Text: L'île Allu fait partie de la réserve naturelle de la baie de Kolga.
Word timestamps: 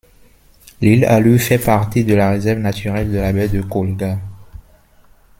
L'île 0.81 1.05
Allu 1.05 1.37
fait 1.37 1.59
partie 1.59 2.03
de 2.03 2.15
la 2.15 2.31
réserve 2.31 2.57
naturelle 2.57 3.11
de 3.11 3.19
la 3.19 3.31
baie 3.31 3.47
de 3.49 3.61
Kolga. 3.61 4.17